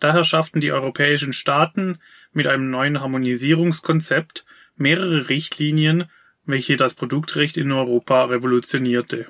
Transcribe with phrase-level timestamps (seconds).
[0.00, 1.98] Daher schafften die europäischen Staaten
[2.34, 4.44] mit einem neuen Harmonisierungskonzept
[4.76, 6.10] mehrere Richtlinien,
[6.44, 9.28] welche das Produktrecht in Europa revolutionierte.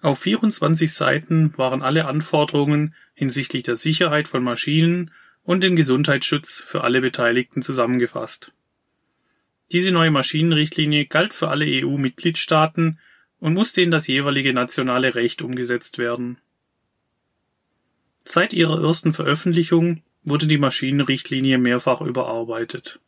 [0.00, 5.10] Auf 24 Seiten waren alle Anforderungen hinsichtlich der Sicherheit von Maschinen
[5.42, 8.52] und den Gesundheitsschutz für alle Beteiligten zusammengefasst.
[9.72, 12.98] Diese neue Maschinenrichtlinie galt für alle EU-Mitgliedstaaten
[13.40, 16.38] und musste in das jeweilige nationale Recht umgesetzt werden.
[18.24, 23.00] Seit ihrer ersten Veröffentlichung wurde die Maschinenrichtlinie mehrfach überarbeitet.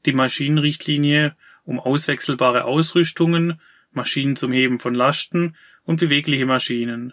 [0.04, 3.60] die Maschinenrichtlinie um auswechselbare Ausrüstungen,
[3.92, 7.12] Maschinen zum Heben von Lasten und bewegliche Maschinen.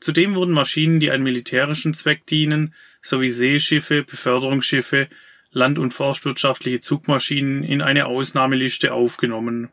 [0.00, 5.08] Zudem wurden Maschinen, die einem militärischen Zweck dienen, sowie Seeschiffe, Beförderungsschiffe
[5.52, 9.68] land- und forstwirtschaftliche Zugmaschinen in eine Ausnahmeliste aufgenommen.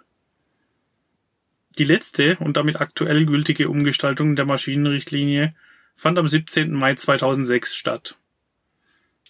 [1.78, 5.54] Die letzte und damit aktuell gültige Umgestaltung der Maschinenrichtlinie
[5.94, 6.72] fand am 17.
[6.72, 8.16] Mai 2006 statt.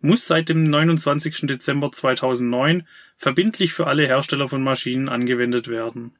[0.00, 1.46] muss seit dem 29.
[1.46, 2.86] Dezember 2009
[3.16, 6.14] verbindlich für alle Hersteller von Maschinen angewendet werden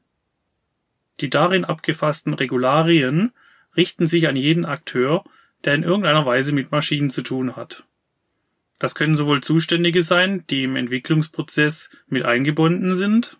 [1.20, 3.32] die darin abgefassten Regularien
[3.76, 5.24] richten sich an jeden Akteur,
[5.64, 7.84] der in irgendeiner Weise mit Maschinen zu tun hat.
[8.78, 13.38] Das können sowohl Zuständige sein, die im Entwicklungsprozess mit eingebunden sind,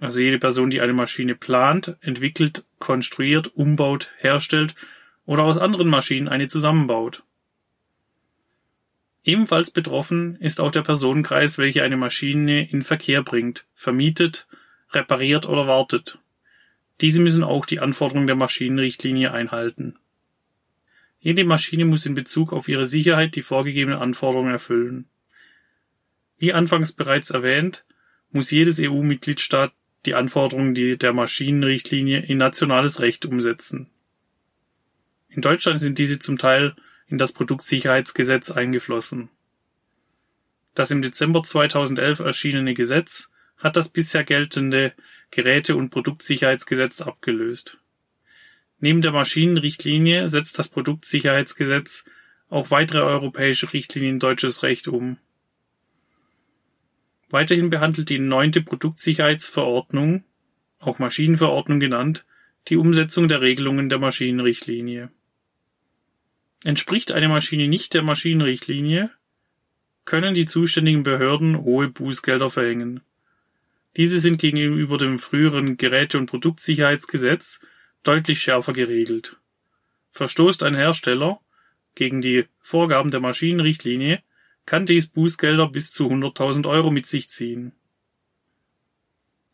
[0.00, 4.74] also jede Person, die eine Maschine plant, entwickelt, konstruiert, umbaut, herstellt
[5.24, 7.22] oder aus anderen Maschinen eine zusammenbaut.
[9.22, 14.46] Ebenfalls betroffen ist auch der Personenkreis, welcher eine Maschine in Verkehr bringt, vermietet,
[14.90, 16.18] repariert oder wartet.
[17.00, 19.96] Diese müssen auch die Anforderungen der Maschinenrichtlinie einhalten.
[21.24, 25.08] Jede Maschine muss in Bezug auf ihre Sicherheit die vorgegebenen Anforderungen erfüllen.
[26.36, 27.86] Wie anfangs bereits erwähnt,
[28.30, 29.72] muss jedes EU-Mitgliedstaat
[30.04, 33.88] die Anforderungen der Maschinenrichtlinie in nationales Recht umsetzen.
[35.30, 36.76] In Deutschland sind diese zum Teil
[37.06, 39.30] in das Produktsicherheitsgesetz eingeflossen.
[40.74, 44.92] Das im Dezember 2011 erschienene Gesetz hat das bisher geltende
[45.30, 47.78] Geräte- und Produktsicherheitsgesetz abgelöst.
[48.80, 52.04] Neben der Maschinenrichtlinie setzt das Produktsicherheitsgesetz
[52.48, 55.18] auch weitere europäische Richtlinien in deutsches Recht um.
[57.30, 60.24] Weiterhin behandelt die neunte Produktsicherheitsverordnung,
[60.78, 62.24] auch Maschinenverordnung genannt,
[62.68, 65.10] die Umsetzung der Regelungen der Maschinenrichtlinie.
[66.62, 69.10] Entspricht eine Maschine nicht der Maschinenrichtlinie,
[70.04, 73.00] können die zuständigen Behörden hohe Bußgelder verhängen.
[73.96, 77.60] Diese sind gegenüber dem früheren Geräte- und Produktsicherheitsgesetz
[78.04, 79.36] deutlich schärfer geregelt.
[80.12, 81.40] Verstoßt ein Hersteller
[81.94, 84.22] gegen die Vorgaben der Maschinenrichtlinie,
[84.66, 87.72] kann dies Bußgelder bis zu 100.000 Euro mit sich ziehen.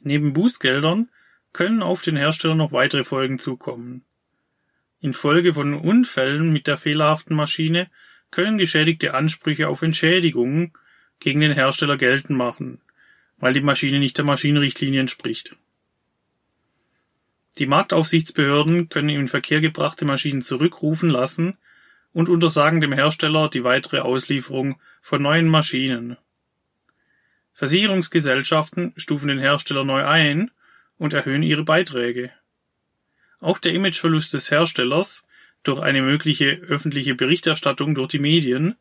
[0.03, 1.09] Neben Bußgeldern
[1.53, 4.05] können auf den Hersteller noch weitere Folgen zukommen.
[5.01, 7.91] Infolge von Unfällen mit der fehlerhaften Maschine
[8.31, 10.73] können Geschädigte Ansprüche auf Entschädigungen
[11.19, 12.81] gegen den Hersteller geltend machen,
[13.39, 15.57] weil die Maschine nicht der Maschinenrichtlinie entspricht.
[17.61, 21.59] Die Marktaufsichtsbehörden können in Verkehr gebrachte Maschinen zurückrufen lassen
[22.11, 26.17] und untersagen dem Hersteller die weitere Auslieferung von neuen Maschinen.
[27.53, 30.51] Versicherungsgesellschaften stufen den Hersteller neu ein
[30.97, 32.31] und erhöhen ihre Beiträge.
[33.41, 35.27] Auch der Imageverlust des Herstellers
[35.63, 38.77] durch eine mögliche öffentliche Berichterstattung durch die Medien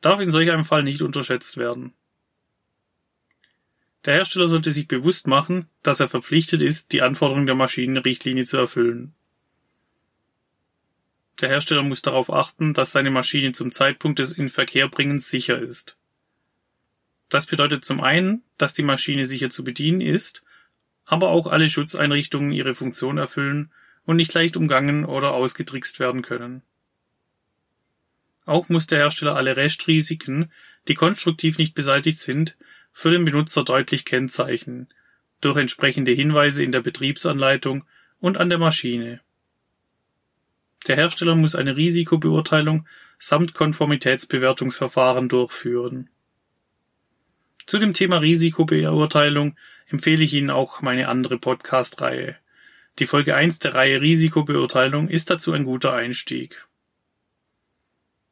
[0.00, 1.92] darf in solch einem Fall nicht unterschätzt werden.
[4.04, 8.56] Der Hersteller sollte sich bewusst machen, dass er verpflichtet ist, die Anforderungen der Maschinenrichtlinie zu
[8.56, 9.14] erfüllen.
[11.40, 15.96] Der Hersteller muss darauf achten, dass seine Maschine zum Zeitpunkt des Inverkehrbringens sicher ist.
[17.28, 20.44] Das bedeutet zum einen, dass die Maschine sicher zu bedienen ist,
[21.04, 23.72] aber auch alle Schutzeinrichtungen ihre Funktion erfüllen
[24.04, 26.62] und nicht leicht umgangen oder ausgetrickst werden können.
[28.44, 30.50] Auch muss der Hersteller alle Restrisiken,
[30.88, 32.56] die konstruktiv nicht beseitigt sind,
[32.92, 34.88] für den Benutzer deutlich kennzeichnen,
[35.40, 37.84] durch entsprechende Hinweise in der Betriebsanleitung
[38.20, 39.20] und an der Maschine.
[40.86, 42.86] Der Hersteller muss eine Risikobeurteilung
[43.18, 46.10] samt Konformitätsbewertungsverfahren durchführen.
[47.66, 49.56] Zu dem Thema Risikobeurteilung
[49.86, 52.36] empfehle ich Ihnen auch meine andere Podcast-Reihe.
[52.98, 56.66] Die Folge 1 der Reihe Risikobeurteilung ist dazu ein guter Einstieg.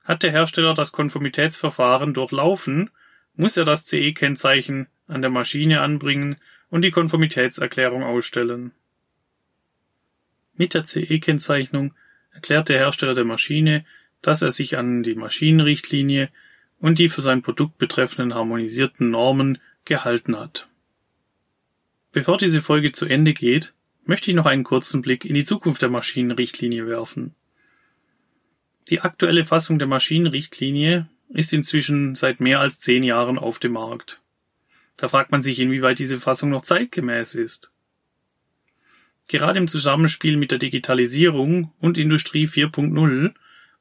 [0.02, 2.90] Hat der Hersteller das Konformitätsverfahren durchlaufen,
[3.34, 6.36] muss er das CE-Kennzeichen an der Maschine anbringen
[6.68, 8.72] und die Konformitätserklärung ausstellen.
[10.54, 11.94] Mit der CE-Kennzeichnung
[12.32, 13.84] erklärt der Hersteller der Maschine,
[14.22, 16.30] dass er sich an die Maschinenrichtlinie
[16.78, 20.68] und die für sein Produkt betreffenden harmonisierten Normen gehalten hat.
[22.12, 23.72] Bevor diese Folge zu Ende geht,
[24.04, 27.34] möchte ich noch einen kurzen Blick in die Zukunft der Maschinenrichtlinie werfen.
[28.88, 34.20] Die aktuelle Fassung der Maschinenrichtlinie ist inzwischen seit mehr als zehn Jahren auf dem Markt.
[34.96, 37.72] Da fragt man sich, inwieweit diese Fassung noch zeitgemäß ist.
[39.28, 43.32] Gerade im Zusammenspiel mit der Digitalisierung und Industrie 4.0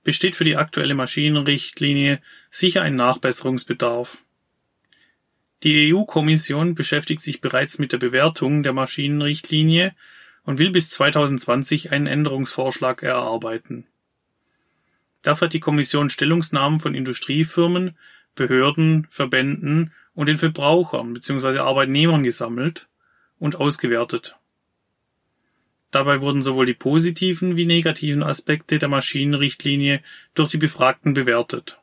[0.04, 4.24] besteht für die aktuelle Maschinenrichtlinie sicher ein Nachbesserungsbedarf.
[5.64, 9.94] Die EU-Kommission beschäftigt sich bereits mit der Bewertung der Maschinenrichtlinie
[10.44, 13.86] und will bis 2020 einen Änderungsvorschlag erarbeiten.
[15.22, 17.98] Dafür hat die Kommission Stellungsnahmen von Industriefirmen,
[18.36, 21.60] Behörden, Verbänden und den Verbrauchern bzw.
[21.60, 22.88] Arbeitnehmern gesammelt
[23.38, 24.36] und ausgewertet.
[25.92, 30.02] Dabei wurden sowohl die positiven wie negativen Aspekte der Maschinenrichtlinie
[30.36, 31.80] durch die Befragten bewertet.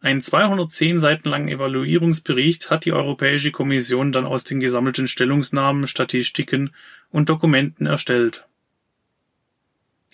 [0.00, 6.70] Einen 210 Seiten langen Evaluierungsbericht hat die Europäische Kommission dann aus den gesammelten Stellungsnahmen, Statistiken
[7.10, 8.46] und Dokumenten erstellt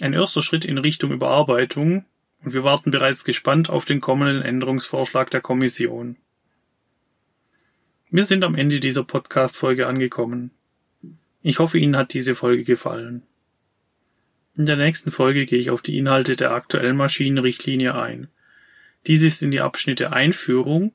[0.01, 2.05] ein erster Schritt in Richtung Überarbeitung,
[2.45, 6.17] und wir warten bereits gespannt auf den kommenden Änderungsvorschlag der Kommission.
[8.11, 10.53] Wir sind am Ende dieser Podcast-Folge angekommen.
[11.43, 13.23] Ich hoffe, Ihnen hat diese Folge gefallen.
[14.57, 18.29] In der nächsten Folge gehe ich auf die Inhalte der aktuellen Maschinenrichtlinie ein.
[19.07, 20.93] Dies ist in die Abschnitte Einführung,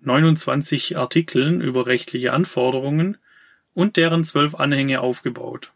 [0.00, 3.18] 29 Artikeln über rechtliche Anforderungen
[3.74, 5.72] und deren zwölf Anhänge aufgebaut.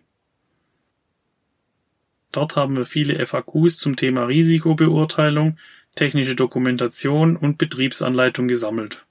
[2.32, 5.58] Dort haben wir viele FAQs zum Thema Risikobeurteilung,
[5.96, 9.04] technische Dokumentation und Betriebsanleitung gesammelt.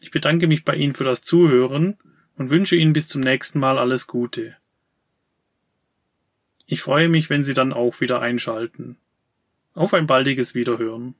[0.00, 1.96] Ich bedanke mich bei Ihnen für das Zuhören
[2.36, 4.56] und wünsche Ihnen bis zum nächsten Mal alles Gute.
[6.66, 8.96] Ich freue mich, wenn Sie dann auch wieder einschalten.
[9.74, 11.14] Auf ein baldiges Wiederhören.